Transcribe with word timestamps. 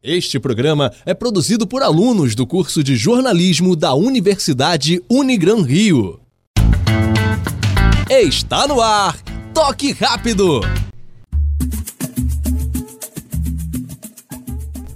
Este 0.00 0.38
programa 0.38 0.92
é 1.04 1.12
produzido 1.12 1.66
por 1.66 1.82
alunos 1.82 2.36
do 2.36 2.46
curso 2.46 2.84
de 2.84 2.94
jornalismo 2.94 3.74
da 3.74 3.94
Universidade 3.94 5.02
Unigran 5.10 5.62
Rio. 5.62 6.20
Está 8.08 8.68
no 8.68 8.80
ar! 8.80 9.20
Toque 9.52 9.90
rápido! 9.90 10.60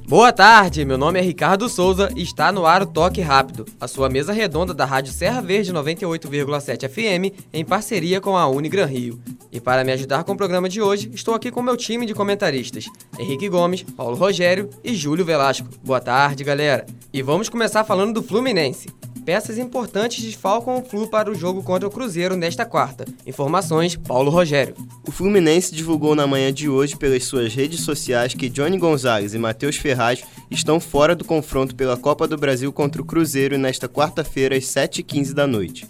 Boa 0.06 0.32
tarde, 0.32 0.84
meu 0.84 0.96
nome 0.96 1.18
é 1.18 1.22
Ricardo 1.22 1.68
Souza 1.68 2.08
e 2.14 2.22
está 2.22 2.52
no 2.52 2.64
ar 2.64 2.82
o 2.82 2.86
Toque 2.86 3.20
Rápido, 3.20 3.66
a 3.80 3.88
sua 3.88 4.08
mesa 4.08 4.32
redonda 4.32 4.72
da 4.72 4.84
Rádio 4.84 5.12
Serra 5.12 5.40
Verde 5.40 5.72
98,7 5.72 6.88
FM 6.88 7.34
em 7.52 7.64
parceria 7.64 8.20
com 8.20 8.36
a 8.36 8.46
Unigran 8.46 8.86
Rio. 8.86 9.18
E 9.52 9.60
para 9.60 9.84
me 9.84 9.92
ajudar 9.92 10.24
com 10.24 10.32
o 10.32 10.36
programa 10.36 10.66
de 10.66 10.80
hoje, 10.80 11.10
estou 11.12 11.34
aqui 11.34 11.50
com 11.50 11.60
meu 11.60 11.76
time 11.76 12.06
de 12.06 12.14
comentaristas, 12.14 12.86
Henrique 13.18 13.50
Gomes, 13.50 13.82
Paulo 13.82 14.16
Rogério 14.16 14.70
e 14.82 14.94
Júlio 14.94 15.26
Velasco. 15.26 15.68
Boa 15.84 16.00
tarde, 16.00 16.42
galera. 16.42 16.86
E 17.12 17.20
vamos 17.20 17.50
começar 17.50 17.84
falando 17.84 18.14
do 18.14 18.22
Fluminense. 18.22 18.88
Peças 19.26 19.58
importantes 19.58 20.24
desfalcam 20.24 20.78
o 20.78 20.82
Flu 20.82 21.06
para 21.06 21.30
o 21.30 21.34
jogo 21.34 21.62
contra 21.62 21.86
o 21.86 21.90
Cruzeiro 21.90 22.34
nesta 22.34 22.64
quarta. 22.64 23.04
Informações, 23.26 23.94
Paulo 23.94 24.30
Rogério. 24.30 24.74
O 25.06 25.12
Fluminense 25.12 25.74
divulgou 25.74 26.14
na 26.16 26.26
manhã 26.26 26.52
de 26.52 26.68
hoje 26.68 26.96
pelas 26.96 27.24
suas 27.24 27.54
redes 27.54 27.80
sociais 27.80 28.34
que 28.34 28.48
Johnny 28.48 28.78
Gonzalez 28.78 29.34
e 29.34 29.38
Matheus 29.38 29.76
Ferraz 29.76 30.24
estão 30.50 30.80
fora 30.80 31.14
do 31.14 31.24
confronto 31.24 31.76
pela 31.76 31.96
Copa 31.96 32.26
do 32.26 32.36
Brasil 32.38 32.72
contra 32.72 33.00
o 33.00 33.04
Cruzeiro 33.04 33.56
nesta 33.58 33.88
quarta-feira 33.88 34.56
às 34.56 34.64
7h15 34.64 35.32
da 35.32 35.46
noite. 35.46 35.86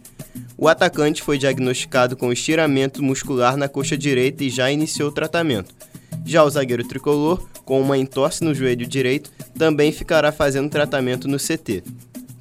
O 0.62 0.68
atacante 0.68 1.24
foi 1.24 1.38
diagnosticado 1.38 2.16
com 2.16 2.32
estiramento 2.32 3.02
muscular 3.02 3.56
na 3.56 3.68
coxa 3.68 3.98
direita 3.98 4.44
e 4.44 4.48
já 4.48 4.70
iniciou 4.70 5.08
o 5.08 5.12
tratamento. 5.12 5.74
Já 6.24 6.44
o 6.44 6.50
zagueiro 6.50 6.86
tricolor, 6.86 7.44
com 7.64 7.80
uma 7.80 7.98
entorse 7.98 8.44
no 8.44 8.54
joelho 8.54 8.86
direito, 8.86 9.32
também 9.58 9.90
ficará 9.90 10.30
fazendo 10.30 10.70
tratamento 10.70 11.26
no 11.26 11.36
CT. 11.36 11.82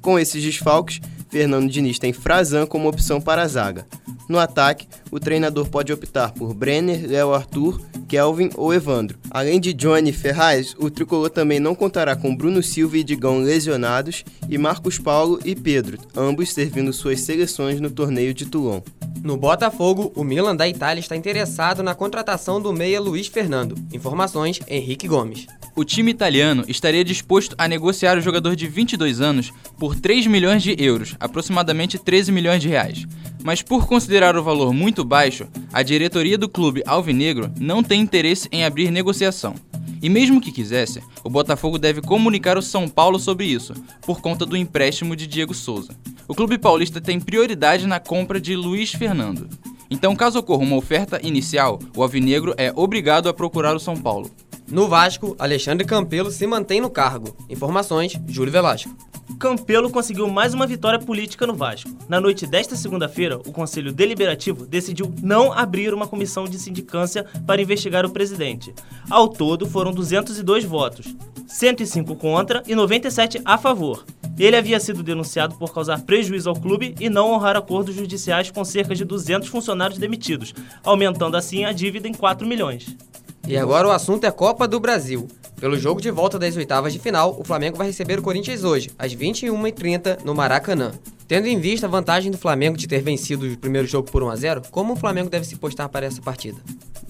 Com 0.00 0.20
esses 0.20 0.40
desfalques, 0.40 1.00
Fernando 1.30 1.68
Diniz 1.68 1.98
tem 1.98 2.12
Frazan 2.12 2.64
como 2.64 2.88
opção 2.88 3.20
para 3.20 3.42
a 3.42 3.48
zaga. 3.48 3.88
No 4.28 4.38
ataque, 4.38 4.86
o 5.10 5.18
treinador 5.18 5.68
pode 5.68 5.92
optar 5.92 6.30
por 6.30 6.54
Brenner, 6.54 7.04
Léo 7.10 7.34
Arthur, 7.34 7.80
Kelvin 8.12 8.50
ou 8.56 8.74
Evandro. 8.74 9.18
Além 9.30 9.58
de 9.58 9.72
Johnny 9.72 10.12
Ferraz, 10.12 10.76
o 10.78 10.90
tricolor 10.90 11.30
também 11.30 11.58
não 11.58 11.74
contará 11.74 12.14
com 12.14 12.36
Bruno 12.36 12.62
Silva 12.62 12.98
e 12.98 13.02
Digão 13.02 13.38
lesionados 13.38 14.22
e 14.50 14.58
Marcos 14.58 14.98
Paulo 14.98 15.40
e 15.46 15.56
Pedro, 15.56 15.96
ambos 16.14 16.52
servindo 16.52 16.92
suas 16.92 17.20
seleções 17.20 17.80
no 17.80 17.90
torneio 17.90 18.34
de 18.34 18.44
Toulon. 18.44 18.82
No 19.22 19.36
Botafogo, 19.36 20.12
o 20.16 20.24
Milan 20.24 20.56
da 20.56 20.68
Itália 20.68 21.00
está 21.00 21.14
interessado 21.14 21.80
na 21.80 21.94
contratação 21.94 22.60
do 22.60 22.72
meia 22.72 23.00
Luiz 23.00 23.28
Fernando. 23.28 23.76
Informações: 23.92 24.58
Henrique 24.66 25.06
Gomes. 25.06 25.46
O 25.76 25.84
time 25.84 26.10
italiano 26.10 26.64
estaria 26.66 27.04
disposto 27.04 27.54
a 27.56 27.68
negociar 27.68 28.18
o 28.18 28.20
jogador 28.20 28.56
de 28.56 28.66
22 28.66 29.20
anos 29.20 29.52
por 29.78 29.94
3 29.94 30.26
milhões 30.26 30.62
de 30.62 30.74
euros, 30.76 31.14
aproximadamente 31.20 32.00
13 32.00 32.32
milhões 32.32 32.60
de 32.60 32.68
reais. 32.68 33.06
Mas 33.44 33.62
por 33.62 33.86
considerar 33.86 34.36
o 34.36 34.42
valor 34.42 34.72
muito 34.72 35.04
baixo, 35.04 35.46
a 35.72 35.84
diretoria 35.84 36.36
do 36.36 36.48
clube 36.48 36.82
alvinegro 36.84 37.48
não 37.60 37.80
tem 37.80 38.00
interesse 38.00 38.48
em 38.50 38.64
abrir 38.64 38.90
negociação. 38.90 39.54
E 40.02 40.10
mesmo 40.10 40.40
que 40.40 40.50
quisesse, 40.50 41.00
o 41.22 41.30
Botafogo 41.30 41.78
deve 41.78 42.02
comunicar 42.02 42.56
ao 42.56 42.62
São 42.62 42.88
Paulo 42.88 43.20
sobre 43.20 43.46
isso, 43.46 43.72
por 44.04 44.20
conta 44.20 44.44
do 44.44 44.56
empréstimo 44.56 45.14
de 45.14 45.28
Diego 45.28 45.54
Souza. 45.54 45.94
O 46.26 46.34
clube 46.34 46.58
paulista 46.58 47.00
tem 47.00 47.20
prioridade 47.20 47.86
na 47.86 48.00
compra 48.00 48.40
de 48.40 48.56
Luiz 48.56 48.92
Fernando. 48.92 49.48
Então, 49.88 50.16
caso 50.16 50.40
ocorra 50.40 50.62
uma 50.62 50.76
oferta 50.76 51.20
inicial, 51.22 51.78
o 51.96 52.02
alvinegro 52.02 52.52
é 52.56 52.72
obrigado 52.74 53.28
a 53.28 53.34
procurar 53.34 53.76
o 53.76 53.80
São 53.80 53.96
Paulo. 53.96 54.28
No 54.66 54.88
Vasco, 54.88 55.36
Alexandre 55.38 55.86
Campelo 55.86 56.30
se 56.30 56.46
mantém 56.46 56.80
no 56.80 56.90
cargo. 56.90 57.36
Informações: 57.48 58.18
Júlio 58.26 58.50
Velasco. 58.50 58.90
Campelo 59.38 59.90
conseguiu 59.90 60.28
mais 60.28 60.54
uma 60.54 60.66
vitória 60.66 60.98
política 60.98 61.46
no 61.46 61.54
Vasco. 61.54 61.90
Na 62.08 62.20
noite 62.20 62.46
desta 62.46 62.76
segunda-feira, 62.76 63.38
o 63.38 63.52
Conselho 63.52 63.92
Deliberativo 63.92 64.66
decidiu 64.66 65.12
não 65.22 65.52
abrir 65.52 65.92
uma 65.92 66.06
comissão 66.06 66.44
de 66.44 66.58
sindicância 66.58 67.24
para 67.46 67.60
investigar 67.60 68.06
o 68.06 68.10
presidente. 68.10 68.74
Ao 69.10 69.28
todo, 69.28 69.66
foram 69.66 69.92
202 69.92 70.64
votos, 70.64 71.14
105 71.46 72.14
contra 72.16 72.62
e 72.66 72.74
97 72.74 73.40
a 73.44 73.58
favor. 73.58 74.04
Ele 74.38 74.56
havia 74.56 74.80
sido 74.80 75.02
denunciado 75.02 75.56
por 75.56 75.72
causar 75.74 76.02
prejuízo 76.02 76.48
ao 76.48 76.56
clube 76.56 76.94
e 76.98 77.10
não 77.10 77.32
honrar 77.32 77.56
acordos 77.56 77.94
judiciais 77.94 78.50
com 78.50 78.64
cerca 78.64 78.94
de 78.94 79.04
200 79.04 79.48
funcionários 79.48 79.98
demitidos, 79.98 80.54
aumentando 80.82 81.36
assim 81.36 81.64
a 81.64 81.72
dívida 81.72 82.08
em 82.08 82.14
4 82.14 82.46
milhões. 82.46 82.96
E 83.46 83.56
agora 83.56 83.88
o 83.88 83.90
assunto 83.90 84.24
é 84.24 84.30
Copa 84.30 84.68
do 84.68 84.78
Brasil. 84.78 85.28
Pelo 85.62 85.78
jogo 85.78 86.00
de 86.00 86.10
volta 86.10 86.40
das 86.40 86.56
oitavas 86.56 86.92
de 86.92 86.98
final, 86.98 87.38
o 87.38 87.44
Flamengo 87.44 87.78
vai 87.78 87.86
receber 87.86 88.18
o 88.18 88.22
Corinthians 88.22 88.64
hoje, 88.64 88.90
às 88.98 89.14
21h30, 89.14 90.24
no 90.24 90.34
Maracanã. 90.34 90.90
Tendo 91.28 91.46
em 91.46 91.56
vista 91.60 91.86
a 91.86 91.88
vantagem 91.88 92.32
do 92.32 92.36
Flamengo 92.36 92.76
de 92.76 92.88
ter 92.88 93.00
vencido 93.00 93.46
o 93.46 93.56
primeiro 93.56 93.86
jogo 93.86 94.10
por 94.10 94.24
1 94.24 94.30
a 94.30 94.34
0 94.34 94.62
como 94.72 94.94
o 94.94 94.96
Flamengo 94.96 95.30
deve 95.30 95.46
se 95.46 95.54
postar 95.54 95.88
para 95.88 96.04
essa 96.04 96.20
partida? 96.20 96.58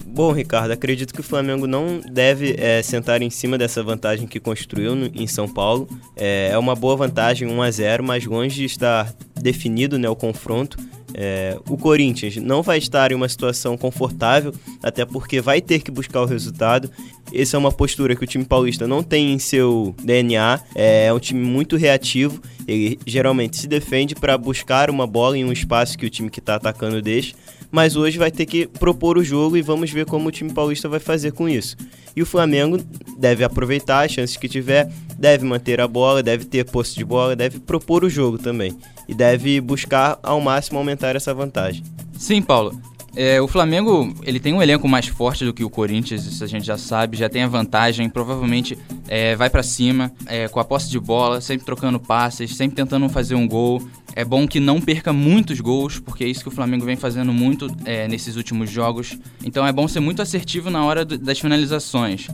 Bom, 0.05 0.31
Ricardo, 0.31 0.69
acredito 0.69 1.15
que 1.15 1.19
o 1.19 1.23
Flamengo 1.23 1.65
não 1.65 1.99
deve 1.99 2.55
é, 2.59 2.83
sentar 2.83 3.23
em 3.23 3.29
cima 3.31 3.57
dessa 3.57 3.81
vantagem 3.81 4.27
que 4.27 4.39
construiu 4.39 4.95
no, 4.95 5.07
em 5.07 5.25
São 5.25 5.49
Paulo. 5.49 5.89
É, 6.15 6.49
é, 6.51 6.57
uma 6.59 6.75
boa 6.75 6.95
vantagem, 6.95 7.47
1 7.47 7.59
a 7.59 7.71
0 7.71 8.03
mas 8.03 8.23
longe 8.23 8.55
de 8.55 8.65
estar 8.65 9.11
definido 9.33 9.97
né, 9.97 10.07
o 10.07 10.15
confronto. 10.15 10.77
É, 11.15 11.57
o 11.69 11.77
Corinthians 11.77 12.37
não 12.37 12.61
vai 12.63 12.77
estar 12.77 13.11
em 13.11 13.15
uma 13.15 13.29
situação 13.29 13.77
confortável, 13.77 14.53
até 14.81 15.05
porque 15.05 15.41
vai 15.41 15.61
ter 15.61 15.79
que 15.79 15.91
buscar 15.91 16.21
o 16.21 16.25
resultado. 16.25 16.89
Essa 17.33 17.57
é 17.57 17.59
uma 17.59 17.71
postura 17.71 18.15
que 18.15 18.23
o 18.23 18.27
time 18.27 18.45
paulista 18.45 18.87
não 18.87 19.01
tem 19.01 19.33
em 19.33 19.39
seu 19.39 19.95
DNA. 20.03 20.59
É, 20.75 21.11
um 21.11 21.19
time 21.19 21.43
muito 21.43 21.75
reativo. 21.75 22.39
Ele 22.67 22.99
geralmente 23.07 23.57
se 23.57 23.67
defende 23.67 24.13
para 24.13 24.37
buscar 24.37 24.89
uma 24.89 25.07
bola 25.07 25.37
em 25.37 25.43
um 25.43 25.51
espaço 25.51 25.97
que 25.97 26.05
o 26.05 26.09
time 26.09 26.29
que 26.29 26.39
está 26.39 26.55
atacando 26.55 27.01
deixa. 27.01 27.33
Mas 27.71 27.95
hoje 27.95 28.19
vai 28.19 28.29
ter 28.29 28.45
que 28.45 28.67
propor 28.67 29.17
o 29.17 29.23
jogo 29.23 29.57
e 29.57 29.61
vamos 29.63 29.89
ver 29.89 30.05
como 30.05 30.29
o 30.29 30.31
time 30.31 30.53
paulista 30.53 30.87
vai 30.87 30.99
fazer 30.99 31.31
com 31.31 31.49
isso. 31.49 31.75
E 32.15 32.21
o 32.21 32.25
Flamengo 32.25 32.77
deve 33.17 33.43
aproveitar 33.43 34.05
as 34.05 34.11
chances 34.11 34.37
que 34.37 34.47
tiver, 34.47 34.87
deve 35.17 35.43
manter 35.43 35.81
a 35.81 35.87
bola, 35.87 36.21
deve 36.21 36.45
ter 36.45 36.65
posse 36.65 36.93
de 36.95 37.03
bola, 37.03 37.35
deve 37.35 37.59
propor 37.59 38.03
o 38.03 38.09
jogo 38.09 38.37
também. 38.37 38.77
E 39.09 39.15
deve 39.15 39.59
buscar 39.59 40.19
ao 40.21 40.39
máximo 40.39 40.77
aumentar 40.77 41.15
essa 41.15 41.33
vantagem. 41.33 41.83
Sim, 42.15 42.43
Paulo. 42.43 42.79
É, 43.15 43.39
o 43.39 43.47
Flamengo 43.47 44.13
ele 44.23 44.39
tem 44.39 44.53
um 44.53 44.61
elenco 44.61 44.87
mais 44.87 45.07
forte 45.07 45.45
do 45.45 45.53
que 45.53 45.63
o 45.63 45.69
Corinthians, 45.69 46.25
isso 46.25 46.43
a 46.43 46.47
gente 46.47 46.65
já 46.65 46.77
sabe, 46.77 47.15
já 47.15 47.29
tem 47.29 47.43
a 47.43 47.47
vantagem, 47.47 48.09
provavelmente 48.09 48.77
é, 49.07 49.35
vai 49.35 49.49
para 49.49 49.61
cima, 49.61 50.11
é, 50.25 50.47
com 50.47 50.59
a 50.59 50.65
posse 50.65 50.89
de 50.89 50.99
bola, 50.99 51.39
sempre 51.39 51.65
trocando 51.65 51.99
passes, 51.99 52.55
sempre 52.55 52.75
tentando 52.75 53.07
fazer 53.09 53.35
um 53.35 53.47
gol. 53.47 53.81
É 54.15 54.23
bom 54.23 54.47
que 54.47 54.59
não 54.59 54.79
perca 54.79 55.11
muitos 55.11 55.59
gols, 55.59 55.99
porque 55.99 56.23
é 56.23 56.27
isso 56.27 56.41
que 56.41 56.47
o 56.47 56.51
Flamengo 56.51 56.85
vem 56.85 56.95
fazendo 56.95 57.33
muito 57.33 57.67
é, 57.85 58.07
nesses 58.07 58.35
últimos 58.35 58.69
jogos. 58.69 59.17
Então 59.43 59.65
é 59.65 59.71
bom 59.71 59.87
ser 59.87 59.99
muito 59.99 60.21
assertivo 60.21 60.69
na 60.69 60.83
hora 60.83 61.03
das 61.03 61.39
finalizações. 61.39 62.27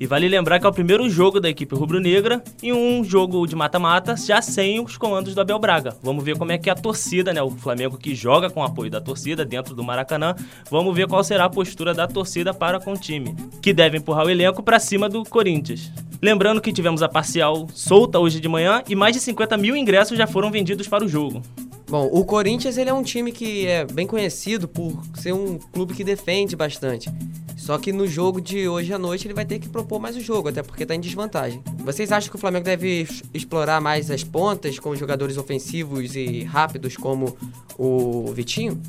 E 0.00 0.06
vale 0.06 0.26
lembrar 0.28 0.58
que 0.58 0.64
é 0.64 0.68
o 0.68 0.72
primeiro 0.72 1.10
jogo 1.10 1.38
da 1.38 1.50
equipe 1.50 1.74
rubro-negra 1.74 2.42
e 2.62 2.72
um 2.72 3.04
jogo 3.04 3.46
de 3.46 3.54
mata-mata 3.54 4.16
já 4.16 4.40
sem 4.40 4.80
os 4.80 4.96
comandos 4.96 5.34
do 5.34 5.42
Abel 5.42 5.58
Braga. 5.58 5.94
Vamos 6.02 6.24
ver 6.24 6.38
como 6.38 6.52
é 6.52 6.56
que 6.56 6.70
é 6.70 6.72
a 6.72 6.74
torcida, 6.74 7.34
né? 7.34 7.42
O 7.42 7.50
Flamengo 7.50 7.98
que 7.98 8.14
joga 8.14 8.48
com 8.48 8.60
o 8.60 8.64
apoio 8.64 8.90
da 8.90 8.98
torcida 8.98 9.44
dentro 9.44 9.74
do 9.74 9.84
Maracanã. 9.84 10.34
Vamos 10.70 10.96
ver 10.96 11.06
qual 11.06 11.22
será 11.22 11.44
a 11.44 11.50
postura 11.50 11.92
da 11.92 12.08
torcida 12.08 12.54
para 12.54 12.80
com 12.80 12.94
o 12.94 12.96
time, 12.96 13.36
que 13.60 13.74
deve 13.74 13.98
empurrar 13.98 14.24
o 14.24 14.30
elenco 14.30 14.62
para 14.62 14.80
cima 14.80 15.06
do 15.06 15.22
Corinthians. 15.22 15.92
Lembrando 16.22 16.62
que 16.62 16.72
tivemos 16.72 17.02
a 17.02 17.08
parcial 17.08 17.66
solta 17.74 18.18
hoje 18.18 18.40
de 18.40 18.48
manhã 18.48 18.82
e 18.88 18.96
mais 18.96 19.14
de 19.14 19.20
50 19.20 19.58
mil 19.58 19.76
ingressos 19.76 20.16
já 20.16 20.26
foram 20.26 20.50
vendidos 20.50 20.88
para 20.88 21.04
o 21.04 21.08
jogo. 21.08 21.42
Bom, 21.90 22.08
o 22.10 22.24
Corinthians 22.24 22.78
ele 22.78 22.88
é 22.88 22.94
um 22.94 23.02
time 23.02 23.32
que 23.32 23.66
é 23.66 23.84
bem 23.84 24.06
conhecido 24.06 24.66
por 24.66 25.02
ser 25.14 25.34
um 25.34 25.58
clube 25.58 25.92
que 25.92 26.04
defende 26.04 26.56
bastante. 26.56 27.10
Só 27.60 27.76
que 27.76 27.92
no 27.92 28.06
jogo 28.06 28.40
de 28.40 28.66
hoje 28.66 28.90
à 28.90 28.98
noite 28.98 29.26
ele 29.26 29.34
vai 29.34 29.44
ter 29.44 29.58
que 29.58 29.68
propor 29.68 30.00
mais 30.00 30.16
o 30.16 30.20
jogo, 30.20 30.48
até 30.48 30.62
porque 30.62 30.84
está 30.84 30.94
em 30.94 31.00
desvantagem. 31.00 31.62
Vocês 31.84 32.10
acham 32.10 32.30
que 32.30 32.36
o 32.36 32.38
Flamengo 32.38 32.64
deve 32.64 33.06
explorar 33.34 33.82
mais 33.82 34.10
as 34.10 34.24
pontas 34.24 34.78
com 34.78 34.96
jogadores 34.96 35.36
ofensivos 35.36 36.16
e 36.16 36.42
rápidos 36.42 36.96
como 36.96 37.36
o 37.76 38.32
Vitinho? 38.32 38.80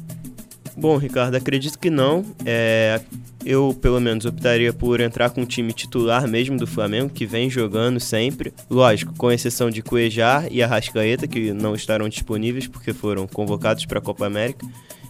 Bom, 0.77 0.95
Ricardo, 0.95 1.35
acredito 1.35 1.77
que 1.77 1.89
não. 1.89 2.23
É, 2.45 3.01
eu, 3.45 3.77
pelo 3.81 3.99
menos, 3.99 4.23
optaria 4.23 4.71
por 4.71 5.01
entrar 5.01 5.31
com 5.31 5.41
o 5.41 5.45
time 5.45 5.73
titular 5.73 6.25
mesmo 6.25 6.57
do 6.57 6.65
Flamengo, 6.65 7.09
que 7.09 7.25
vem 7.25 7.49
jogando 7.49 7.99
sempre. 7.99 8.53
Lógico, 8.69 9.13
com 9.17 9.29
exceção 9.29 9.69
de 9.69 9.81
Cuejar 9.81 10.47
e 10.49 10.63
Arrascaeta, 10.63 11.27
que 11.27 11.51
não 11.51 11.75
estarão 11.75 12.07
disponíveis 12.07 12.67
porque 12.67 12.93
foram 12.93 13.27
convocados 13.27 13.85
para 13.85 13.99
a 13.99 14.01
Copa 14.01 14.25
América. 14.25 14.65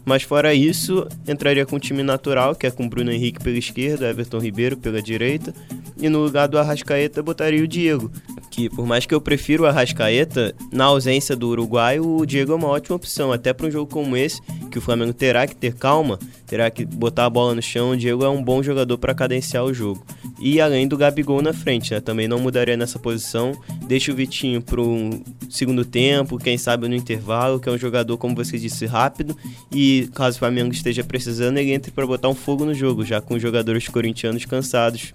Mas 0.06 0.24
fora 0.24 0.54
isso, 0.54 1.08
entraria 1.28 1.66
com 1.66 1.76
o 1.76 1.80
time 1.80 2.02
natural, 2.04 2.56
que 2.56 2.66
é 2.66 2.72
com 2.72 2.88
Bruno 2.88 3.12
Henrique 3.12 3.44
pela 3.44 3.58
esquerda, 3.58 4.10
Everton 4.10 4.40
Ribeiro 4.40 4.78
pela 4.78 5.02
direita, 5.02 5.54
e 5.98 6.10
no 6.10 6.20
lugar 6.20 6.48
do 6.48 6.58
Arrascaeta 6.58 7.22
botaria 7.22 7.64
o 7.64 7.68
Diego. 7.68 8.12
Que 8.52 8.70
por 8.70 8.86
mais 8.86 9.06
que 9.06 9.16
eu 9.16 9.22
prefiro 9.22 9.64
o 9.64 9.66
Arrascaeta, 9.66 10.54
na 10.72 10.86
ausência 10.86 11.36
do 11.36 11.48
Uruguai, 11.48 12.00
o 12.00 12.26
Diego 12.26 12.52
é 12.52 12.56
uma 12.56 12.68
ótima 12.68 12.98
opção. 12.98 13.32
Até 13.32 13.54
para 13.54 13.66
um 13.66 13.72
jogo 13.72 13.90
como 13.90 14.16
esse, 14.16 14.42
que 14.70 14.78
o 14.78 14.82
Flamengo 14.82 15.14
terá 15.14 15.48
que 15.48 15.56
ter 15.56 15.74
calma, 15.74 16.20
terá 16.46 16.70
que 16.70 16.86
botar 16.86 17.26
a 17.26 17.30
bola 17.30 17.56
no 17.56 17.62
chão, 17.62 17.92
o 17.92 17.98
Diego 17.98 18.24
é 18.26 18.30
um 18.30 18.44
bom 18.44 18.62
jogador 18.62 18.98
para 18.98 19.16
cadenciar 19.16 19.64
o 19.64 19.74
jogo. 19.74 20.06
E 20.40 20.60
além 20.60 20.88
do 20.88 20.98
Gabigol 20.98 21.42
na 21.42 21.54
frente, 21.54 21.94
né? 21.94 22.02
Também 22.02 22.28
não 22.28 22.40
mudaria 22.40 22.76
nessa 22.76 23.00
posição. 23.00 23.54
Deixa 23.88 24.12
o 24.12 24.16
Vitinho 24.16 24.62
para 24.62 24.82
um 24.82 25.24
segundo 25.50 25.86
tempo, 25.86 26.38
quem 26.38 26.58
sabe 26.58 26.88
no 26.88 26.96
intervalo, 26.96 27.60
que 27.60 27.70
é 27.70 27.72
um 27.72 27.78
jogador, 27.78 28.18
como 28.18 28.36
você 28.36 28.58
disse, 28.58 28.86
rápido. 28.86 29.38
E 29.72 30.10
caso 30.14 30.36
o 30.36 30.40
Flamengo 30.40 30.74
esteja 30.74 31.04
precisando, 31.04 31.58
ele 31.58 31.72
entre 31.72 31.92
para 31.92 32.06
botar 32.06 32.28
um 32.28 32.36
fogo 32.36 32.66
no 32.66 32.74
jogo, 32.74 33.06
já 33.06 33.22
com 33.22 33.36
os 33.36 33.42
jogadores 33.42 33.88
corintianos 33.88 34.44
cansados. 34.44 35.14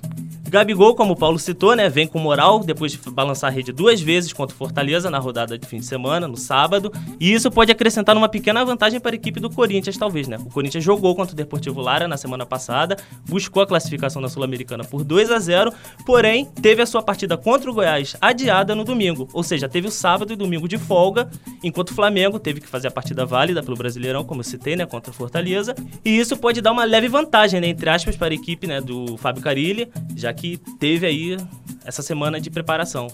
Gabigol, 0.56 0.94
como 0.94 1.12
o 1.12 1.16
Paulo 1.16 1.38
citou, 1.38 1.76
né, 1.76 1.86
vem 1.86 2.06
com 2.06 2.18
moral 2.18 2.60
depois 2.60 2.90
de 2.90 2.98
balançar 3.10 3.50
a 3.50 3.52
rede 3.52 3.72
duas 3.72 4.00
vezes 4.00 4.32
contra 4.32 4.54
o 4.54 4.58
Fortaleza 4.58 5.10
na 5.10 5.18
rodada 5.18 5.58
de 5.58 5.66
fim 5.66 5.80
de 5.80 5.84
semana, 5.84 6.26
no 6.26 6.36
sábado, 6.38 6.90
e 7.20 7.30
isso 7.30 7.50
pode 7.50 7.70
acrescentar 7.70 8.16
uma 8.16 8.26
pequena 8.26 8.64
vantagem 8.64 8.98
para 8.98 9.12
a 9.12 9.16
equipe 9.16 9.38
do 9.38 9.50
Corinthians, 9.50 9.98
talvez, 9.98 10.26
né? 10.26 10.38
O 10.38 10.50
Corinthians 10.50 10.82
jogou 10.82 11.14
contra 11.14 11.34
o 11.34 11.36
Deportivo 11.36 11.82
Lara 11.82 12.08
na 12.08 12.16
semana 12.16 12.46
passada, 12.46 12.96
buscou 13.28 13.62
a 13.62 13.66
classificação 13.66 14.22
na 14.22 14.30
Sul-Americana 14.30 14.82
por 14.82 15.04
2 15.04 15.30
a 15.30 15.38
0, 15.38 15.74
porém 16.06 16.46
teve 16.46 16.80
a 16.80 16.86
sua 16.86 17.02
partida 17.02 17.36
contra 17.36 17.70
o 17.70 17.74
Goiás 17.74 18.16
adiada 18.18 18.74
no 18.74 18.82
domingo, 18.82 19.28
ou 19.34 19.42
seja, 19.42 19.68
teve 19.68 19.88
o 19.88 19.90
sábado 19.90 20.32
e 20.32 20.36
domingo 20.36 20.66
de 20.66 20.78
folga, 20.78 21.28
enquanto 21.62 21.90
o 21.90 21.94
Flamengo 21.94 22.38
teve 22.38 22.62
que 22.62 22.66
fazer 22.66 22.88
a 22.88 22.90
partida 22.90 23.26
válida 23.26 23.62
pelo 23.62 23.76
Brasileirão, 23.76 24.24
como 24.24 24.40
eu 24.40 24.44
citei, 24.44 24.74
né, 24.74 24.86
contra 24.86 25.10
o 25.10 25.14
Fortaleza, 25.14 25.74
e 26.02 26.18
isso 26.18 26.34
pode 26.34 26.62
dar 26.62 26.72
uma 26.72 26.84
leve 26.84 27.08
vantagem, 27.08 27.60
né, 27.60 27.68
entre 27.68 27.90
aspas, 27.90 28.16
para 28.16 28.32
a 28.32 28.34
equipe, 28.34 28.66
né, 28.66 28.80
do 28.80 29.18
Fábio 29.18 29.42
Carilli, 29.42 29.90
já 30.14 30.32
que 30.32 30.45
teve 30.78 31.06
aí 31.06 31.36
essa 31.84 32.02
semana 32.02 32.40
de 32.40 32.50
preparação. 32.50 33.08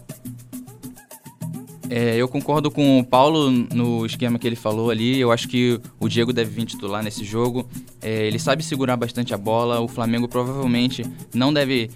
É, 1.94 2.16
eu 2.16 2.26
concordo 2.26 2.70
com 2.70 2.98
o 2.98 3.04
Paulo 3.04 3.50
no 3.50 4.06
esquema 4.06 4.38
que 4.38 4.46
ele 4.46 4.56
falou 4.56 4.90
ali. 4.90 5.20
Eu 5.20 5.30
acho 5.30 5.46
que 5.46 5.78
o 6.00 6.08
Diego 6.08 6.32
deve 6.32 6.50
vir 6.50 6.64
titular 6.64 7.02
nesse 7.02 7.22
jogo. 7.22 7.68
É, 8.00 8.26
ele 8.26 8.38
sabe 8.38 8.64
segurar 8.64 8.96
bastante 8.96 9.34
a 9.34 9.36
bola. 9.36 9.78
O 9.78 9.86
Flamengo 9.86 10.26
provavelmente 10.26 11.04
não 11.34 11.52
deve 11.52 11.90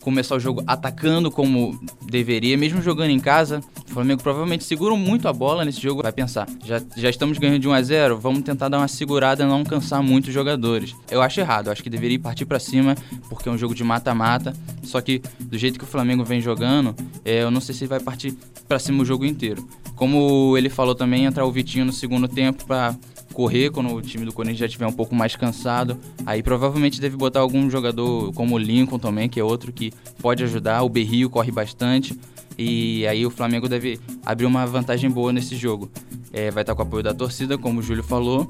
começar 0.00 0.34
o 0.34 0.40
jogo 0.40 0.64
atacando 0.66 1.30
como 1.30 1.80
deveria, 2.02 2.58
mesmo 2.58 2.82
jogando 2.82 3.10
em 3.10 3.20
casa. 3.20 3.60
Flamengo 3.96 4.22
provavelmente 4.22 4.62
segura 4.62 4.94
muito 4.94 5.26
a 5.26 5.32
bola 5.32 5.64
nesse 5.64 5.80
jogo. 5.80 6.02
Vai 6.02 6.12
pensar, 6.12 6.46
já, 6.62 6.82
já 6.94 7.08
estamos 7.08 7.38
ganhando 7.38 7.60
de 7.60 7.66
1 7.66 7.72
a 7.72 7.82
0 7.82 8.18
vamos 8.18 8.42
tentar 8.42 8.68
dar 8.68 8.76
uma 8.76 8.88
segurada 8.88 9.42
e 9.42 9.46
não 9.46 9.64
cansar 9.64 10.02
muito 10.02 10.26
os 10.28 10.34
jogadores. 10.34 10.94
Eu 11.10 11.22
acho 11.22 11.40
errado, 11.40 11.70
acho 11.70 11.82
que 11.82 11.88
deveria 11.88 12.18
partir 12.18 12.44
para 12.44 12.58
cima, 12.58 12.94
porque 13.30 13.48
é 13.48 13.52
um 13.52 13.56
jogo 13.56 13.74
de 13.74 13.82
mata-mata. 13.82 14.54
Só 14.82 15.00
que 15.00 15.22
do 15.40 15.56
jeito 15.56 15.78
que 15.78 15.84
o 15.86 15.88
Flamengo 15.88 16.24
vem 16.24 16.42
jogando, 16.42 16.94
é, 17.24 17.42
eu 17.42 17.50
não 17.50 17.60
sei 17.60 17.74
se 17.74 17.86
vai 17.86 17.98
partir 17.98 18.36
para 18.68 18.78
cima 18.78 19.02
o 19.02 19.06
jogo 19.06 19.24
inteiro. 19.24 19.66
Como 19.94 20.58
ele 20.58 20.68
falou 20.68 20.94
também, 20.94 21.24
entrar 21.24 21.46
o 21.46 21.50
Vitinho 21.50 21.86
no 21.86 21.92
segundo 21.92 22.28
tempo 22.28 22.66
para 22.66 22.94
correr 23.36 23.70
quando 23.70 23.92
o 23.92 24.00
time 24.00 24.24
do 24.24 24.32
Corinthians 24.32 24.60
já 24.60 24.64
estiver 24.64 24.86
um 24.86 24.92
pouco 24.92 25.14
mais 25.14 25.36
cansado. 25.36 25.98
Aí 26.24 26.42
provavelmente 26.42 26.98
deve 26.98 27.18
botar 27.18 27.40
algum 27.40 27.68
jogador 27.68 28.32
como 28.32 28.54
o 28.54 28.58
Lincoln 28.58 28.98
também, 28.98 29.28
que 29.28 29.38
é 29.38 29.44
outro 29.44 29.70
que 29.74 29.92
pode 30.22 30.42
ajudar. 30.42 30.82
O 30.82 30.88
Berrio 30.88 31.28
corre 31.28 31.52
bastante. 31.52 32.18
E 32.56 33.06
aí 33.06 33.26
o 33.26 33.30
Flamengo 33.30 33.68
deve 33.68 34.00
abrir 34.24 34.46
uma 34.46 34.64
vantagem 34.64 35.10
boa 35.10 35.34
nesse 35.34 35.54
jogo. 35.54 35.90
É, 36.32 36.50
vai 36.50 36.62
estar 36.62 36.74
com 36.74 36.80
o 36.82 36.86
apoio 36.86 37.02
da 37.02 37.12
torcida, 37.12 37.58
como 37.58 37.80
o 37.80 37.82
Júlio 37.82 38.02
falou. 38.02 38.48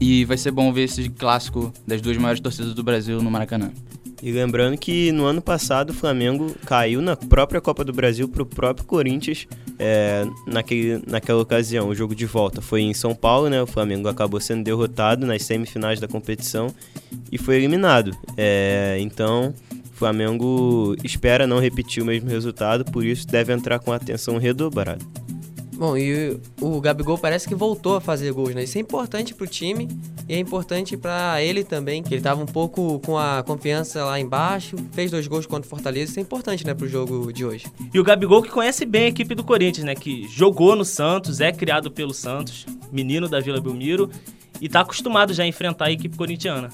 E 0.00 0.24
vai 0.24 0.36
ser 0.36 0.52
bom 0.52 0.72
ver 0.72 0.84
esse 0.84 1.08
clássico 1.08 1.72
das 1.84 2.00
duas 2.00 2.16
maiores 2.16 2.40
torcidas 2.40 2.72
do 2.72 2.84
Brasil 2.84 3.20
no 3.20 3.32
Maracanã. 3.32 3.72
E 4.22 4.30
lembrando 4.30 4.76
que 4.76 5.10
no 5.12 5.24
ano 5.24 5.40
passado 5.40 5.90
o 5.90 5.94
Flamengo 5.94 6.54
caiu 6.66 7.00
na 7.00 7.16
própria 7.16 7.60
Copa 7.60 7.82
do 7.82 7.92
Brasil 7.92 8.28
para 8.28 8.42
o 8.42 8.46
próprio 8.46 8.86
Corinthians 8.86 9.46
é, 9.78 10.26
naquele, 10.46 11.02
naquela 11.06 11.40
ocasião. 11.40 11.88
O 11.88 11.94
jogo 11.94 12.14
de 12.14 12.26
volta 12.26 12.60
foi 12.60 12.82
em 12.82 12.92
São 12.92 13.14
Paulo, 13.14 13.48
né? 13.48 13.62
O 13.62 13.66
Flamengo 13.66 14.08
acabou 14.08 14.38
sendo 14.40 14.62
derrotado 14.62 15.26
nas 15.26 15.42
semifinais 15.42 15.98
da 16.00 16.06
competição 16.06 16.68
e 17.32 17.38
foi 17.38 17.56
eliminado. 17.56 18.14
É, 18.36 18.98
então 19.00 19.54
o 19.72 19.96
Flamengo 19.96 20.94
espera 21.02 21.46
não 21.46 21.58
repetir 21.58 22.02
o 22.02 22.06
mesmo 22.06 22.28
resultado, 22.28 22.84
por 22.84 23.04
isso 23.04 23.26
deve 23.26 23.52
entrar 23.52 23.78
com 23.78 23.92
atenção 23.92 24.36
redobrada. 24.36 25.04
Bom, 25.80 25.96
e 25.96 26.38
o 26.60 26.78
Gabigol 26.78 27.16
parece 27.16 27.48
que 27.48 27.54
voltou 27.54 27.96
a 27.96 28.02
fazer 28.02 28.30
gols, 28.34 28.54
né? 28.54 28.64
Isso 28.64 28.76
é 28.76 28.82
importante 28.82 29.34
pro 29.34 29.46
time 29.46 29.88
e 30.28 30.34
é 30.34 30.38
importante 30.38 30.94
para 30.94 31.42
ele 31.42 31.64
também, 31.64 32.02
que 32.02 32.12
ele 32.12 32.20
tava 32.20 32.42
um 32.42 32.46
pouco 32.46 33.00
com 33.00 33.16
a 33.16 33.42
confiança 33.42 34.04
lá 34.04 34.20
embaixo, 34.20 34.76
fez 34.92 35.10
dois 35.10 35.26
gols 35.26 35.46
contra 35.46 35.66
o 35.66 35.70
Fortaleza, 35.70 36.10
isso 36.10 36.20
é 36.20 36.22
importante, 36.22 36.66
né, 36.66 36.74
pro 36.74 36.86
jogo 36.86 37.32
de 37.32 37.46
hoje. 37.46 37.64
E 37.94 37.98
o 37.98 38.04
Gabigol 38.04 38.42
que 38.42 38.50
conhece 38.50 38.84
bem 38.84 39.04
a 39.04 39.08
equipe 39.08 39.34
do 39.34 39.42
Corinthians, 39.42 39.86
né, 39.86 39.94
que 39.94 40.28
jogou 40.28 40.76
no 40.76 40.84
Santos, 40.84 41.40
é 41.40 41.50
criado 41.50 41.90
pelo 41.90 42.12
Santos, 42.12 42.66
menino 42.92 43.26
da 43.26 43.40
Vila 43.40 43.58
Belmiro, 43.58 44.10
e 44.60 44.68
tá 44.68 44.82
acostumado 44.82 45.32
já 45.32 45.44
a 45.44 45.46
enfrentar 45.46 45.86
a 45.86 45.92
equipe 45.92 46.14
corintiana. 46.14 46.68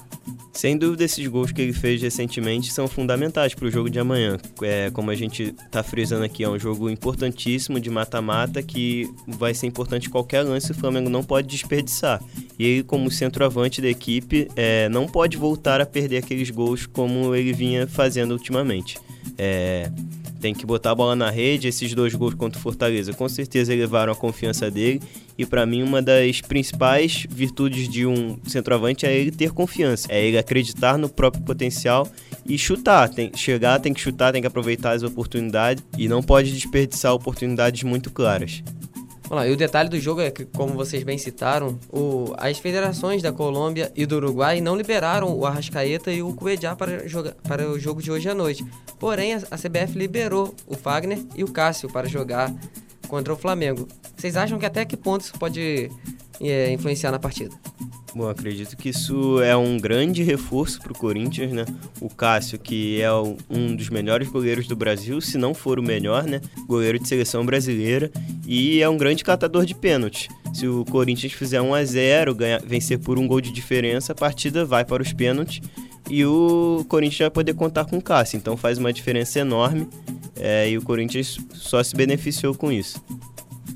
Sem 0.57 0.75
dúvida, 0.75 1.03
esses 1.03 1.27
gols 1.27 1.51
que 1.51 1.61
ele 1.61 1.71
fez 1.71 2.01
recentemente 2.01 2.73
são 2.73 2.87
fundamentais 2.87 3.53
para 3.53 3.67
o 3.67 3.69
jogo 3.69 3.91
de 3.91 3.99
amanhã. 3.99 4.39
É, 4.63 4.89
como 4.89 5.11
a 5.11 5.15
gente 5.15 5.53
está 5.63 5.83
frisando 5.83 6.23
aqui, 6.25 6.43
é 6.43 6.49
um 6.49 6.57
jogo 6.57 6.89
importantíssimo 6.89 7.79
de 7.79 7.91
mata-mata 7.91 8.63
que 8.63 9.07
vai 9.27 9.53
ser 9.53 9.67
importante 9.67 10.09
qualquer 10.09 10.41
lance 10.41 10.71
o 10.71 10.73
Flamengo 10.73 11.11
não 11.11 11.23
pode 11.23 11.47
desperdiçar. 11.47 12.19
E 12.57 12.65
ele, 12.65 12.83
como 12.83 13.11
centroavante 13.11 13.83
da 13.83 13.87
equipe, 13.87 14.47
é, 14.55 14.89
não 14.89 15.05
pode 15.05 15.37
voltar 15.37 15.79
a 15.79 15.85
perder 15.85 16.17
aqueles 16.17 16.49
gols 16.49 16.87
como 16.87 17.35
ele 17.35 17.53
vinha 17.53 17.85
fazendo 17.85 18.31
ultimamente. 18.31 18.97
É, 19.37 19.91
tem 20.47 20.53
que 20.53 20.65
botar 20.65 20.91
a 20.91 20.95
bola 20.95 21.13
na 21.13 21.29
rede. 21.29 21.67
Esses 21.67 21.93
dois 21.93 22.15
gols 22.15 22.33
contra 22.33 22.57
o 22.57 22.61
Fortaleza 22.61 23.11
com 23.11 23.27
certeza 23.27 23.73
elevaram 23.73 24.13
a 24.13 24.15
confiança 24.15 24.71
dele. 24.71 25.01
E 25.37 25.45
para 25.45 25.65
mim, 25.65 25.83
uma 25.83 26.01
das 26.01 26.39
principais 26.39 27.27
virtudes 27.29 27.89
de 27.89 28.05
um 28.05 28.39
centroavante 28.47 29.05
é 29.05 29.13
ele 29.13 29.29
ter 29.29 29.51
confiança, 29.51 30.07
é 30.09 30.25
ele 30.25 30.37
acreditar 30.37 30.97
no 30.97 31.09
próprio 31.09 31.43
potencial 31.43 32.07
e 32.45 32.57
chutar. 32.57 33.09
Tem, 33.09 33.29
chegar, 33.35 33.79
tem 33.79 33.93
que 33.93 33.99
chutar, 33.99 34.31
tem 34.31 34.41
que 34.41 34.47
aproveitar 34.47 34.91
as 34.91 35.03
oportunidades 35.03 35.83
e 35.97 36.07
não 36.07 36.23
pode 36.23 36.53
desperdiçar 36.53 37.13
oportunidades 37.13 37.83
muito 37.83 38.09
claras. 38.09 38.63
Vamos 39.29 39.43
lá, 39.43 39.47
e 39.47 39.51
o 39.51 39.57
detalhe 39.57 39.89
do 39.89 39.99
jogo 39.99 40.21
é 40.21 40.31
que, 40.31 40.45
como 40.45 40.73
vocês 40.73 41.03
bem 41.03 41.17
citaram, 41.17 41.77
o, 41.91 42.33
as 42.37 42.59
federações 42.59 43.21
da 43.21 43.33
Colômbia 43.33 43.91
e 43.93 44.05
do 44.05 44.15
Uruguai 44.15 44.61
não 44.61 44.73
liberaram 44.73 45.37
o 45.37 45.45
Arrascaeta 45.45 46.13
e 46.13 46.23
o 46.23 46.33
Cuejá 46.33 46.77
para, 46.77 47.03
para 47.43 47.69
o 47.69 47.77
jogo 47.77 48.01
de 48.01 48.09
hoje 48.09 48.29
à 48.29 48.33
noite. 48.33 48.65
Porém, 48.97 49.33
a, 49.33 49.37
a 49.51 49.57
CBF 49.57 49.97
liberou 49.97 50.55
o 50.65 50.77
Fagner 50.77 51.19
e 51.35 51.43
o 51.43 51.51
Cássio 51.51 51.89
para 51.89 52.07
jogar 52.07 52.53
contra 53.09 53.33
o 53.33 53.37
Flamengo. 53.37 53.85
Vocês 54.15 54.37
acham 54.37 54.57
que 54.57 54.65
até 54.65 54.85
que 54.85 54.95
ponto 54.95 55.21
isso 55.21 55.33
pode 55.37 55.91
é, 56.39 56.71
influenciar 56.71 57.11
na 57.11 57.19
partida? 57.19 57.53
Bom, 58.17 58.27
acredito 58.29 58.75
que 58.75 58.89
isso 58.89 59.39
é 59.43 59.55
um 59.55 59.77
grande 59.77 60.23
reforço 60.23 60.81
para 60.81 60.91
o 60.91 60.97
Corinthians, 60.97 61.51
né? 61.51 61.65
O 62.01 62.09
Cássio, 62.09 62.57
que 62.57 62.99
é 62.99 63.11
um 63.47 63.75
dos 63.75 63.89
melhores 63.89 64.27
goleiros 64.27 64.67
do 64.67 64.75
Brasil, 64.75 65.21
se 65.21 65.37
não 65.37 65.53
for 65.53 65.77
o 65.77 65.83
melhor, 65.83 66.23
né? 66.23 66.41
Goleiro 66.65 66.97
de 66.97 67.07
seleção 67.07 67.45
brasileira 67.45 68.11
e 68.47 68.81
é 68.81 68.89
um 68.89 68.97
grande 68.97 69.23
catador 69.23 69.67
de 69.67 69.75
pênaltis. 69.75 70.29
Se 70.51 70.67
o 70.67 70.83
Corinthians 70.85 71.31
fizer 71.33 71.61
1 71.61 71.75
a 71.75 71.85
0 71.85 72.33
ganhar, 72.33 72.59
vencer 72.65 72.97
por 72.97 73.19
um 73.19 73.27
gol 73.27 73.39
de 73.39 73.51
diferença, 73.51 74.13
a 74.13 74.15
partida 74.15 74.65
vai 74.65 74.83
para 74.83 75.03
os 75.03 75.13
pênaltis 75.13 75.61
e 76.09 76.25
o 76.25 76.83
Corinthians 76.89 77.19
vai 77.19 77.29
poder 77.29 77.53
contar 77.53 77.85
com 77.85 77.99
o 77.99 78.01
Cássio. 78.01 78.37
Então 78.37 78.57
faz 78.57 78.79
uma 78.79 78.91
diferença 78.91 79.37
enorme 79.37 79.87
é, 80.35 80.67
e 80.67 80.75
o 80.75 80.81
Corinthians 80.81 81.37
só 81.53 81.83
se 81.83 81.95
beneficiou 81.95 82.55
com 82.55 82.71
isso. 82.71 82.99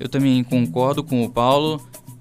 Eu 0.00 0.08
também 0.08 0.42
concordo 0.42 1.04
com 1.04 1.22
o 1.22 1.30
Paulo. 1.30 1.80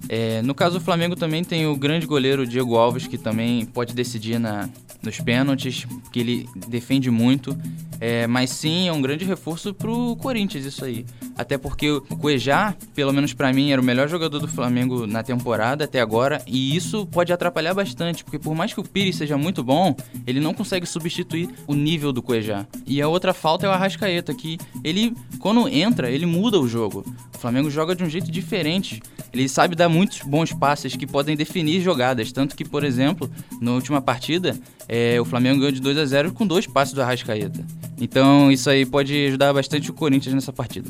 É, 0.10 0.42
no 0.42 0.54
caso 0.54 0.80
do 0.80 0.84
Flamengo 0.84 1.16
também 1.16 1.44
tem 1.44 1.66
o 1.68 1.76
grande 1.76 2.06
goleiro 2.06 2.46
Diego 2.46 2.76
Alves, 2.76 3.08
que 3.08 3.18
também 3.18 3.66
pode 3.66 3.94
decidir 3.94 4.40
na, 4.40 4.70
nos 5.02 5.20
pênaltis, 5.20 5.86
que 6.12 6.20
ele 6.20 6.50
defende 6.68 7.10
muito. 7.10 7.58
É, 8.00 8.26
mas 8.28 8.50
sim, 8.50 8.88
é 8.88 8.92
um 8.94 9.02
grande 9.02 9.26
reforço 9.26 9.74
pro 9.74 10.16
Corinthians 10.18 10.66
isso 10.66 10.84
aí. 10.84 11.06
Até 11.36 11.58
porque 11.58 11.90
o 11.92 12.02
Cuejá, 12.02 12.76
pelo 12.94 13.14
menos 13.14 13.34
para 13.34 13.52
mim, 13.52 13.72
era 13.72 13.82
o 13.82 13.84
melhor 13.84 14.08
jogador 14.08 14.40
do 14.40 14.48
Flamengo 14.48 15.08
na 15.08 15.24
temporada 15.24 15.86
até 15.86 16.00
agora. 16.00 16.42
E 16.46 16.76
isso 16.76 17.06
pode 17.06 17.32
atrapalhar 17.34 17.74
bastante, 17.74 18.24
porque 18.24 18.40
por 18.40 18.56
mais 18.56 18.74
que 18.74 18.80
o 18.80 18.84
Pires 18.84 19.16
seja 19.16 19.38
muito 19.38 19.64
bom, 19.64 19.96
ele 20.26 20.40
não 20.40 20.54
consegue 20.54 20.86
substituir 20.86 21.50
o 21.68 21.74
nível 21.74 22.12
do 22.12 22.22
Cuejá. 22.22 22.66
E 22.86 23.02
a 23.02 23.08
outra 23.08 23.34
falta 23.34 23.66
é 23.66 23.70
o 23.70 23.72
Arrascaeta, 23.72 24.34
que 24.34 24.58
ele, 24.84 25.16
quando 25.40 25.68
entra, 25.68 26.10
ele 26.10 26.26
muda 26.26 26.60
o 26.60 26.68
jogo. 26.68 27.06
O 27.34 27.38
Flamengo 27.38 27.70
joga 27.70 27.96
de 27.96 28.04
um 28.04 28.10
jeito 28.10 28.32
diferente. 28.32 29.02
Ele 29.34 29.48
sabe 29.48 29.76
dar 29.76 29.90
muitos 29.90 30.22
bons 30.22 30.54
passes 30.54 30.96
que 30.96 31.08
podem 31.08 31.36
definir 31.36 31.82
jogadas. 31.82 32.32
Tanto 32.32 32.56
que, 32.56 32.66
por 32.66 32.84
exemplo, 32.84 33.30
na 33.62 33.72
última 33.72 34.02
partida, 34.02 34.60
é, 34.88 35.20
o 35.20 35.26
Flamengo 35.26 35.60
ganhou 35.60 35.72
de 35.72 35.82
2 35.82 35.98
a 35.98 36.06
0 36.06 36.34
com 36.34 36.46
dois 36.46 36.68
passes 36.68 36.94
do 36.94 37.02
Arrascaeta. 37.02 37.66
Então 38.00 38.52
isso 38.52 38.70
aí 38.70 38.86
pode 38.86 39.28
ajudar 39.28 39.54
bastante 39.54 39.90
o 39.90 39.94
Corinthians 39.94 40.34
nessa 40.34 40.52
partida. 40.52 40.90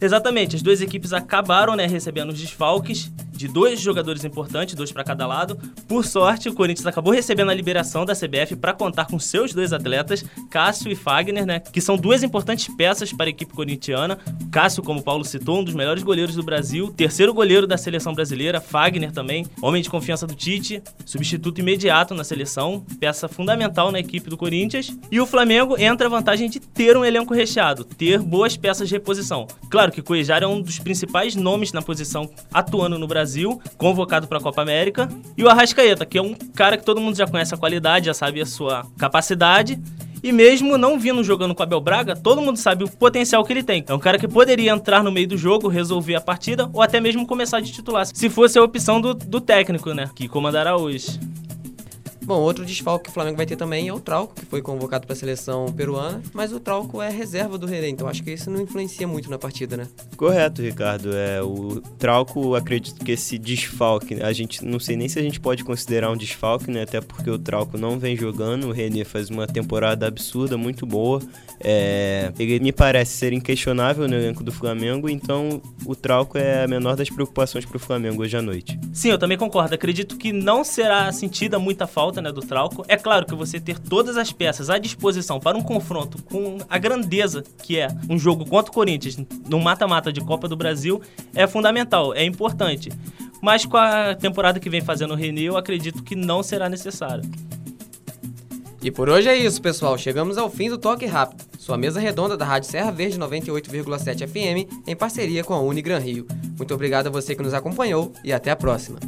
Exatamente, 0.00 0.56
as 0.56 0.62
duas 0.62 0.80
equipes 0.80 1.12
acabaram 1.12 1.74
né, 1.74 1.86
recebendo 1.86 2.30
os 2.30 2.38
desfalques 2.40 3.10
de 3.36 3.48
dois 3.48 3.80
jogadores 3.80 4.24
importantes, 4.24 4.74
dois 4.74 4.92
para 4.92 5.04
cada 5.04 5.26
lado. 5.26 5.58
Por 5.86 6.04
sorte, 6.04 6.48
o 6.48 6.54
Corinthians 6.54 6.86
acabou 6.86 7.12
recebendo 7.12 7.50
a 7.50 7.54
liberação 7.54 8.04
da 8.04 8.14
CBF 8.14 8.56
para 8.56 8.72
contar 8.72 9.06
com 9.06 9.18
seus 9.18 9.52
dois 9.52 9.72
atletas, 9.72 10.24
Cássio 10.50 10.90
e 10.90 10.96
Fagner, 10.96 11.46
né, 11.46 11.60
que 11.60 11.80
são 11.80 11.96
duas 11.96 12.22
importantes 12.22 12.68
peças 12.76 13.12
para 13.12 13.26
a 13.26 13.30
equipe 13.30 13.52
corintiana. 13.52 14.18
Cássio, 14.50 14.82
como 14.82 15.00
o 15.00 15.02
Paulo 15.02 15.24
citou, 15.24 15.60
um 15.60 15.64
dos 15.64 15.74
melhores 15.74 16.02
goleiros 16.02 16.34
do 16.34 16.42
Brasil, 16.42 16.92
terceiro 16.96 17.32
goleiro 17.34 17.66
da 17.66 17.76
seleção 17.76 18.14
brasileira, 18.14 18.60
Fagner 18.60 19.12
também, 19.12 19.46
homem 19.60 19.82
de 19.82 19.90
confiança 19.90 20.26
do 20.26 20.34
Tite, 20.34 20.82
substituto 21.04 21.60
imediato 21.60 22.14
na 22.14 22.24
seleção, 22.24 22.84
peça 22.98 23.28
fundamental 23.28 23.92
na 23.92 24.00
equipe 24.00 24.30
do 24.30 24.36
Corinthians. 24.36 24.96
E 25.10 25.20
o 25.20 25.26
Flamengo 25.26 25.76
entra 25.78 26.06
a 26.06 26.10
vantagem 26.10 26.48
de 26.48 26.60
ter 26.60 26.96
um 26.96 27.04
elenco 27.04 27.34
recheado, 27.34 27.84
ter 27.84 28.18
boas 28.18 28.56
peças 28.56 28.88
de 28.88 28.94
reposição. 28.94 29.46
Claro 29.70 29.92
que 29.92 30.02
Cuejar 30.02 30.42
é 30.42 30.46
um 30.46 30.60
dos 30.60 30.78
principais 30.78 31.34
nomes 31.34 31.72
na 31.72 31.82
posição 31.82 32.30
atuando 32.52 32.98
no 32.98 33.06
Brasil, 33.06 33.25
convocado 33.76 34.26
para 34.26 34.38
a 34.38 34.40
Copa 34.40 34.62
América, 34.62 35.08
e 35.36 35.44
o 35.44 35.48
Arrascaeta, 35.48 36.06
que 36.06 36.18
é 36.18 36.22
um 36.22 36.34
cara 36.34 36.76
que 36.76 36.84
todo 36.84 37.00
mundo 37.00 37.16
já 37.16 37.26
conhece 37.26 37.54
a 37.54 37.58
qualidade, 37.58 38.06
já 38.06 38.14
sabe 38.14 38.40
a 38.40 38.46
sua 38.46 38.86
capacidade. 38.98 39.78
E 40.22 40.32
mesmo 40.32 40.76
não 40.76 40.98
vindo 40.98 41.22
jogando 41.22 41.54
com 41.54 41.62
Abel 41.62 41.80
Braga, 41.80 42.16
todo 42.16 42.42
mundo 42.42 42.56
sabe 42.56 42.82
o 42.82 42.90
potencial 42.90 43.44
que 43.44 43.52
ele 43.52 43.62
tem. 43.62 43.84
É 43.86 43.94
um 43.94 43.98
cara 43.98 44.18
que 44.18 44.26
poderia 44.26 44.72
entrar 44.72 45.04
no 45.04 45.12
meio 45.12 45.28
do 45.28 45.36
jogo, 45.36 45.68
resolver 45.68 46.16
a 46.16 46.20
partida 46.20 46.68
ou 46.72 46.82
até 46.82 47.00
mesmo 47.00 47.26
começar 47.26 47.60
de 47.60 47.70
titular, 47.70 48.06
se 48.06 48.28
fosse 48.28 48.58
a 48.58 48.62
opção 48.62 49.00
do, 49.00 49.14
do 49.14 49.40
técnico, 49.40 49.92
né? 49.92 50.10
Que 50.14 50.26
comandará 50.26 50.76
hoje. 50.76 51.20
Bom, 52.26 52.40
outro 52.40 52.64
desfalque 52.64 53.04
que 53.04 53.10
o 53.10 53.12
Flamengo 53.12 53.36
vai 53.36 53.46
ter 53.46 53.54
também 53.54 53.86
é 53.86 53.92
o 53.92 54.00
Trauco, 54.00 54.34
que 54.34 54.44
foi 54.44 54.60
convocado 54.60 55.06
para 55.06 55.14
a 55.14 55.16
seleção 55.16 55.72
peruana, 55.72 56.20
mas 56.34 56.52
o 56.52 56.58
Trauco 56.58 57.00
é 57.00 57.08
reserva 57.08 57.56
do 57.56 57.68
René, 57.68 57.88
então 57.88 58.08
acho 58.08 58.20
que 58.24 58.32
isso 58.32 58.50
não 58.50 58.60
influencia 58.60 59.06
muito 59.06 59.30
na 59.30 59.38
partida, 59.38 59.76
né? 59.76 59.86
Correto, 60.16 60.60
Ricardo. 60.60 61.16
É, 61.16 61.40
o 61.40 61.80
Trauco, 61.96 62.56
acredito 62.56 63.04
que 63.04 63.12
esse 63.12 63.38
desfalque, 63.38 64.20
a 64.20 64.32
gente 64.32 64.64
não 64.64 64.80
sei 64.80 64.96
nem 64.96 65.08
se 65.08 65.20
a 65.20 65.22
gente 65.22 65.38
pode 65.38 65.62
considerar 65.62 66.10
um 66.10 66.16
desfalque, 66.16 66.68
né? 66.68 66.82
Até 66.82 67.00
porque 67.00 67.30
o 67.30 67.38
Trauco 67.38 67.78
não 67.78 67.96
vem 67.96 68.16
jogando, 68.16 68.66
o 68.66 68.72
René 68.72 69.04
faz 69.04 69.30
uma 69.30 69.46
temporada 69.46 70.04
absurda, 70.04 70.58
muito 70.58 70.84
boa. 70.84 71.22
É, 71.60 72.32
ele 72.38 72.58
me 72.58 72.72
parece 72.72 73.12
ser 73.12 73.32
inquestionável 73.32 74.08
no 74.08 74.14
elenco 74.14 74.42
do 74.42 74.50
Flamengo, 74.50 75.08
então 75.08 75.62
o 75.84 75.94
Trauco 75.94 76.36
é 76.36 76.64
a 76.64 76.68
menor 76.68 76.96
das 76.96 77.08
preocupações 77.08 77.64
para 77.64 77.76
o 77.76 77.80
Flamengo 77.80 78.22
hoje 78.22 78.36
à 78.36 78.42
noite. 78.42 78.78
Sim, 78.92 79.10
eu 79.10 79.18
também 79.18 79.38
concordo. 79.38 79.74
Acredito 79.74 80.16
que 80.16 80.32
não 80.32 80.64
será 80.64 81.10
sentida 81.12 81.58
muita 81.58 81.86
falta 81.86 82.15
né, 82.20 82.32
do 82.32 82.40
Trauco. 82.40 82.84
É 82.88 82.96
claro 82.96 83.26
que 83.26 83.34
você 83.34 83.60
ter 83.60 83.78
todas 83.78 84.16
as 84.16 84.32
peças 84.32 84.70
à 84.70 84.78
disposição 84.78 85.38
para 85.38 85.56
um 85.56 85.62
confronto 85.62 86.22
com 86.24 86.58
a 86.68 86.78
grandeza 86.78 87.42
que 87.62 87.78
é 87.78 87.88
um 88.08 88.18
jogo 88.18 88.44
contra 88.44 88.70
o 88.70 88.74
Corinthians 88.74 89.16
no 89.48 89.60
mata-mata 89.60 90.12
de 90.12 90.20
Copa 90.20 90.48
do 90.48 90.56
Brasil 90.56 91.00
é 91.34 91.46
fundamental, 91.46 92.14
é 92.14 92.24
importante. 92.24 92.90
Mas 93.42 93.64
com 93.64 93.76
a 93.76 94.14
temporada 94.14 94.58
que 94.58 94.70
vem 94.70 94.80
fazendo 94.80 95.12
o 95.12 95.16
René, 95.16 95.42
eu 95.42 95.56
acredito 95.56 96.02
que 96.02 96.16
não 96.16 96.42
será 96.42 96.68
necessário. 96.68 97.22
E 98.82 98.90
por 98.90 99.08
hoje 99.08 99.28
é 99.28 99.36
isso, 99.36 99.60
pessoal. 99.60 99.98
Chegamos 99.98 100.38
ao 100.38 100.48
fim 100.48 100.68
do 100.68 100.78
Toque 100.78 101.06
Rápido, 101.06 101.44
sua 101.58 101.76
mesa 101.76 101.98
redonda 101.98 102.36
da 102.36 102.44
Rádio 102.44 102.70
Serra 102.70 102.92
Verde 102.92 103.18
98,7 103.18 104.28
FM, 104.28 104.84
em 104.86 104.94
parceria 104.94 105.42
com 105.42 105.54
a 105.54 105.60
Unigran 105.60 105.98
Rio. 105.98 106.26
Muito 106.56 106.72
obrigado 106.72 107.08
a 107.08 107.10
você 107.10 107.34
que 107.34 107.42
nos 107.42 107.52
acompanhou 107.52 108.12
e 108.22 108.32
até 108.32 108.50
a 108.50 108.56
próxima. 108.56 108.98